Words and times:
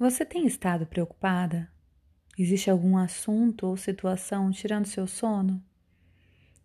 Você 0.00 0.24
tem 0.24 0.46
estado 0.46 0.86
preocupada? 0.86 1.70
Existe 2.38 2.70
algum 2.70 2.96
assunto 2.96 3.66
ou 3.66 3.76
situação 3.76 4.50
tirando 4.50 4.86
seu 4.86 5.06
sono? 5.06 5.62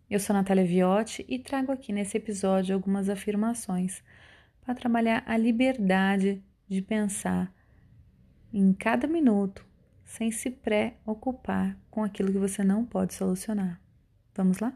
Eu 0.08 0.18
sou 0.18 0.32
Natália 0.32 0.64
Viotti 0.64 1.22
e 1.28 1.38
trago 1.38 1.70
aqui 1.70 1.92
nesse 1.92 2.16
episódio 2.16 2.74
algumas 2.74 3.10
afirmações 3.10 4.02
para 4.62 4.74
trabalhar 4.74 5.22
a 5.26 5.36
liberdade 5.36 6.42
de 6.66 6.80
pensar 6.80 7.52
em 8.50 8.72
cada 8.72 9.06
minuto 9.06 9.66
sem 10.02 10.30
se 10.30 10.50
preocupar 10.50 11.78
com 11.90 12.02
aquilo 12.02 12.32
que 12.32 12.38
você 12.38 12.64
não 12.64 12.86
pode 12.86 13.12
solucionar. 13.12 13.78
Vamos 14.34 14.60
lá? 14.60 14.72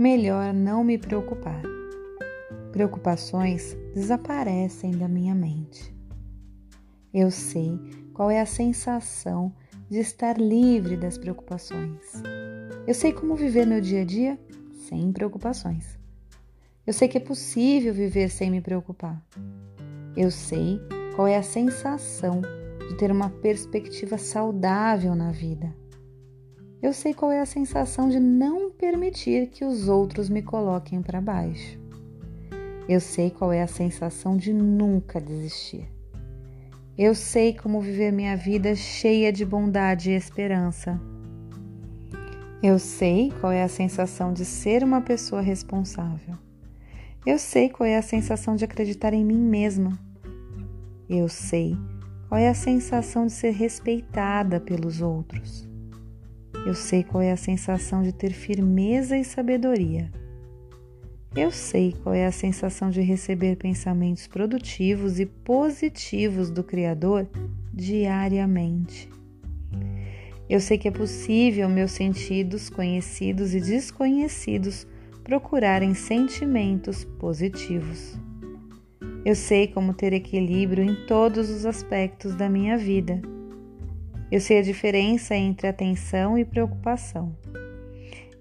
Melhor 0.00 0.54
não 0.54 0.82
me 0.82 0.96
preocupar. 0.96 1.60
Preocupações 2.72 3.76
desaparecem 3.94 4.92
da 4.92 5.06
minha 5.06 5.34
mente. 5.34 5.94
Eu 7.12 7.30
sei 7.30 7.78
qual 8.14 8.30
é 8.30 8.40
a 8.40 8.46
sensação 8.46 9.54
de 9.90 9.98
estar 9.98 10.38
livre 10.38 10.96
das 10.96 11.18
preocupações. 11.18 12.14
Eu 12.86 12.94
sei 12.94 13.12
como 13.12 13.36
viver 13.36 13.66
meu 13.66 13.78
dia 13.78 14.00
a 14.00 14.04
dia 14.06 14.40
sem 14.88 15.12
preocupações. 15.12 15.98
Eu 16.86 16.94
sei 16.94 17.06
que 17.06 17.18
é 17.18 17.20
possível 17.20 17.92
viver 17.92 18.30
sem 18.30 18.50
me 18.50 18.62
preocupar. 18.62 19.22
Eu 20.16 20.30
sei 20.30 20.80
qual 21.14 21.28
é 21.28 21.36
a 21.36 21.42
sensação 21.42 22.40
de 22.88 22.96
ter 22.96 23.12
uma 23.12 23.28
perspectiva 23.28 24.16
saudável 24.16 25.14
na 25.14 25.30
vida. 25.30 25.76
Eu 26.80 26.94
sei 26.94 27.12
qual 27.12 27.30
é 27.30 27.42
a 27.42 27.44
sensação 27.44 28.08
de 28.08 28.18
não 28.18 28.69
permitir 28.80 29.48
que 29.48 29.62
os 29.62 29.88
outros 29.88 30.30
me 30.30 30.40
coloquem 30.40 31.02
para 31.02 31.20
baixo. 31.20 31.78
Eu 32.88 32.98
sei 32.98 33.30
qual 33.30 33.52
é 33.52 33.62
a 33.62 33.66
sensação 33.66 34.38
de 34.38 34.54
nunca 34.54 35.20
desistir. 35.20 35.86
Eu 36.96 37.14
sei 37.14 37.52
como 37.52 37.82
viver 37.82 38.10
minha 38.10 38.34
vida 38.38 38.74
cheia 38.74 39.30
de 39.30 39.44
bondade 39.44 40.10
e 40.10 40.14
esperança. 40.14 40.98
Eu 42.62 42.78
sei 42.78 43.30
qual 43.38 43.52
é 43.52 43.62
a 43.62 43.68
sensação 43.68 44.32
de 44.32 44.46
ser 44.46 44.82
uma 44.82 45.02
pessoa 45.02 45.42
responsável. 45.42 46.36
Eu 47.26 47.38
sei 47.38 47.68
qual 47.68 47.86
é 47.86 47.98
a 47.98 48.02
sensação 48.02 48.56
de 48.56 48.64
acreditar 48.64 49.12
em 49.12 49.24
mim 49.24 49.38
mesma. 49.38 49.98
Eu 51.06 51.28
sei 51.28 51.76
qual 52.28 52.40
é 52.40 52.48
a 52.48 52.54
sensação 52.54 53.26
de 53.26 53.32
ser 53.32 53.50
respeitada 53.50 54.58
pelos 54.58 55.02
outros. 55.02 55.69
Eu 56.66 56.74
sei 56.74 57.02
qual 57.02 57.22
é 57.22 57.32
a 57.32 57.38
sensação 57.38 58.02
de 58.02 58.12
ter 58.12 58.32
firmeza 58.32 59.16
e 59.16 59.24
sabedoria. 59.24 60.12
Eu 61.34 61.50
sei 61.50 61.94
qual 62.02 62.14
é 62.14 62.26
a 62.26 62.32
sensação 62.32 62.90
de 62.90 63.00
receber 63.00 63.56
pensamentos 63.56 64.26
produtivos 64.26 65.18
e 65.18 65.24
positivos 65.24 66.50
do 66.50 66.62
Criador 66.62 67.26
diariamente. 67.72 69.08
Eu 70.50 70.60
sei 70.60 70.76
que 70.76 70.88
é 70.88 70.90
possível 70.90 71.68
meus 71.68 71.92
sentidos, 71.92 72.68
conhecidos 72.68 73.54
e 73.54 73.60
desconhecidos, 73.60 74.86
procurarem 75.24 75.94
sentimentos 75.94 77.04
positivos. 77.04 78.18
Eu 79.24 79.34
sei 79.34 79.66
como 79.66 79.94
ter 79.94 80.12
equilíbrio 80.12 80.84
em 80.84 81.06
todos 81.06 81.48
os 81.48 81.64
aspectos 81.64 82.34
da 82.34 82.48
minha 82.50 82.76
vida 82.76 83.22
eu 84.30 84.40
sei 84.40 84.58
a 84.58 84.62
diferença 84.62 85.34
entre 85.34 85.66
atenção 85.66 86.38
e 86.38 86.44
preocupação. 86.44 87.36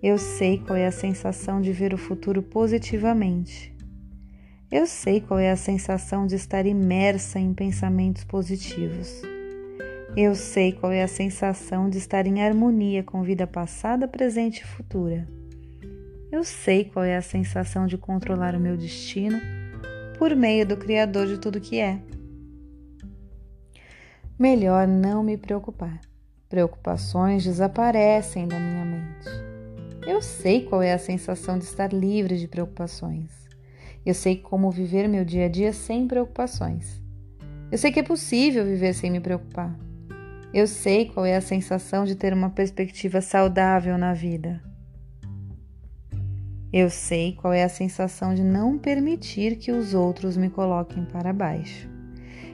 Eu 0.02 0.18
sei 0.18 0.60
qual 0.60 0.78
é 0.78 0.86
a 0.86 0.92
sensação 0.92 1.60
de 1.60 1.74
ver 1.74 1.94
o 1.94 1.98
futuro 1.98 2.44
positivamente. 2.44 3.76
Eu 4.72 4.86
sei 4.86 5.20
qual 5.20 5.40
é 5.40 5.50
a 5.50 5.56
sensação 5.56 6.28
de 6.28 6.36
estar 6.36 6.66
imersa 6.68 7.40
em 7.40 7.56
pensamentos 7.56 8.24
positivos. 8.24 9.24
Eu 10.16 10.36
sei 10.36 10.72
qual 10.72 10.92
é 10.92 11.02
a 11.02 11.08
sensação 11.08 11.90
de 11.90 11.98
estar 11.98 12.28
em 12.28 12.44
harmonia 12.44 13.04
com 13.04 13.24
vida 13.24 13.48
passada, 13.48 14.08
presente 14.08 14.60
e 14.60 14.68
futura. 14.68 15.28
Eu 16.32 16.44
sei 16.44 16.86
qual 16.86 17.04
é 17.04 17.18
a 17.18 17.22
sensação 17.22 17.88
de 17.88 17.98
controlar 17.98 18.54
o 18.54 18.60
meu 18.60 18.78
destino 18.78 19.40
por 20.20 20.36
meio 20.36 20.68
do 20.68 20.78
Criador 20.78 21.26
de 21.26 21.40
tudo 21.40 21.60
que 21.60 21.80
é 21.80 22.00
melhor 24.40 24.88
não 24.88 25.22
me 25.22 25.36
preocupar. 25.36 26.00
Preocupações 26.48 27.44
desaparecem 27.44 28.48
da 28.48 28.58
minha 28.58 28.86
mente. 28.86 29.28
Eu 30.08 30.22
sei 30.22 30.64
qual 30.64 30.82
é 30.82 30.94
a 30.94 30.98
sensação 30.98 31.60
de 31.60 31.66
estar 31.66 31.92
livre 31.92 32.38
de 32.38 32.48
preocupações. 32.48 33.30
Eu 34.06 34.14
sei 34.14 34.38
como 34.38 34.72
viver 34.72 35.10
meu 35.10 35.26
dia 35.26 35.46
a 35.46 35.50
dia 35.50 35.74
sem 35.74 36.08
preocupações. 36.08 37.04
Eu 37.70 37.78
sei 37.78 37.92
que 37.92 38.00
é 38.00 38.04
possível 38.04 38.64
viver 38.64 38.94
sem 38.94 39.12
me 39.12 39.20
preocupar. 39.20 39.78
Eu 40.54 40.66
sei 40.66 41.10
qual 41.10 41.26
é 41.26 41.36
a 41.36 41.42
sensação 41.42 42.06
de 42.06 42.16
ter 42.16 42.34
uma 42.34 42.50
perspectiva 42.50 43.20
saudável 43.20 43.98
na 43.98 44.14
vida. 44.14 44.64
Eu 46.72 46.90
sei 46.90 47.34
qual 47.34 47.52
é 47.52 47.64
a 47.64 47.70
sensação 47.70 48.34
de 48.34 48.44
não 48.44 48.78
permitir 48.78 49.58
que 49.58 49.72
os 49.72 49.94
outros 49.94 50.38
me 50.38 50.50
coloquem 50.50 51.04
para 51.04 51.34
baixo. 51.34 51.99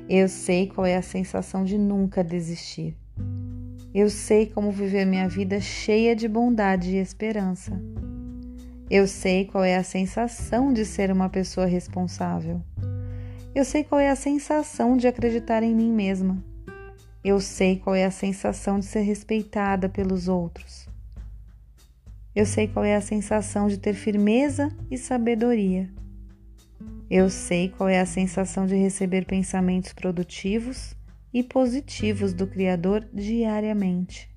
Eu 0.08 0.30
sei 0.30 0.68
qual 0.68 0.86
é 0.86 0.96
a 0.96 1.02
sensação 1.02 1.64
de 1.64 1.80
nunca 1.80 2.24
desistir. 2.24 2.96
Eu 3.92 4.08
sei 4.08 4.46
como 4.46 4.72
viver 4.72 5.04
minha 5.04 5.28
vida 5.28 5.60
cheia 5.60 6.16
de 6.16 6.28
bondade 6.28 6.92
e 6.92 7.00
esperança. 7.00 7.82
Eu 8.88 9.08
sei 9.08 9.46
qual 9.46 9.64
é 9.64 9.76
a 9.76 9.84
sensação 9.84 10.72
de 10.72 10.86
ser 10.86 11.12
uma 11.12 11.28
pessoa 11.28 11.66
responsável. 11.66 12.62
Eu 13.56 13.66
sei 13.66 13.84
qual 13.84 14.00
é 14.00 14.12
a 14.12 14.16
sensação 14.16 14.96
de 14.96 15.08
acreditar 15.08 15.64
em 15.64 15.74
mim 15.74 15.92
mesma. 15.92 16.38
Eu 17.24 17.40
sei 17.40 17.78
qual 17.78 17.96
é 17.96 18.06
a 18.06 18.12
sensação 18.12 18.78
de 18.78 18.86
ser 18.86 19.02
respeitada 19.02 19.90
pelos 19.90 20.28
outros. 20.28 20.88
Eu 22.36 22.46
sei 22.46 22.68
qual 22.68 22.86
é 22.86 22.96
a 22.96 23.02
sensação 23.02 23.68
de 23.68 23.80
ter 23.80 23.96
firmeza 23.96 24.70
e 24.92 25.00
sabedoria. 25.00 25.90
Eu 27.10 27.30
sei 27.30 27.70
qual 27.70 27.88
é 27.88 28.00
a 28.00 28.06
sensação 28.06 28.66
de 28.66 28.76
receber 28.76 29.26
pensamentos 29.26 29.94
produtivos 29.94 30.96
e 31.32 31.44
positivos 31.44 32.34
do 32.34 32.48
Criador 32.48 33.08
diariamente. 33.14 34.28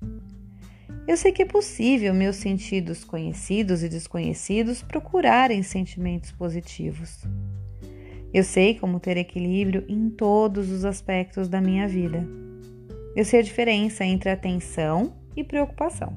Eu 1.07 1.17
sei 1.17 1.31
que 1.31 1.41
é 1.41 1.45
possível 1.45 2.13
meus 2.13 2.35
sentidos 2.35 3.03
conhecidos 3.03 3.81
e 3.81 3.89
desconhecidos 3.89 4.83
procurarem 4.83 5.63
sentimentos 5.63 6.31
positivos. 6.31 7.23
Eu 8.31 8.43
sei 8.43 8.75
como 8.75 8.99
ter 8.99 9.17
equilíbrio 9.17 9.83
em 9.89 10.07
todos 10.07 10.69
os 10.69 10.85
aspectos 10.85 11.49
da 11.49 11.59
minha 11.59 11.87
vida. 11.87 12.23
Eu 13.15 13.25
sei 13.25 13.39
a 13.39 13.43
diferença 13.43 14.05
entre 14.05 14.29
atenção 14.29 15.15
e 15.35 15.43
preocupação. 15.43 16.15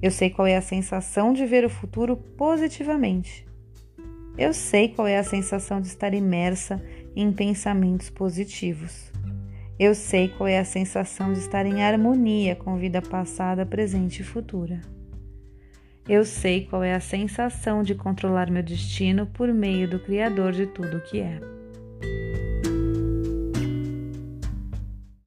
Eu 0.00 0.12
sei 0.12 0.30
qual 0.30 0.46
é 0.46 0.56
a 0.56 0.62
sensação 0.62 1.32
de 1.32 1.44
ver 1.44 1.64
o 1.64 1.70
futuro 1.70 2.16
positivamente 2.16 3.44
eu 4.36 4.54
sei 4.54 4.88
qual 4.88 5.06
é 5.06 5.18
a 5.18 5.24
sensação 5.24 5.80
de 5.80 5.88
estar 5.88 6.14
imersa 6.14 6.82
em 7.14 7.30
pensamentos 7.32 8.08
positivos. 8.08 9.12
Eu 9.78 9.94
sei 9.94 10.28
qual 10.28 10.48
é 10.48 10.58
a 10.58 10.64
sensação 10.64 11.32
de 11.32 11.40
estar 11.40 11.66
em 11.66 11.82
harmonia 11.82 12.56
com 12.56 12.76
vida 12.76 13.02
passada, 13.02 13.66
presente 13.66 14.20
e 14.20 14.24
futura. 14.24 14.80
Eu 16.08 16.24
sei 16.24 16.66
qual 16.66 16.82
é 16.82 16.94
a 16.94 17.00
sensação 17.00 17.82
de 17.82 17.94
controlar 17.94 18.50
meu 18.50 18.62
destino 18.62 19.26
por 19.26 19.52
meio 19.52 19.88
do 19.88 20.00
Criador 20.00 20.52
de 20.52 20.66
tudo 20.66 20.96
o 20.96 21.00
que 21.00 21.20
é. 21.20 21.61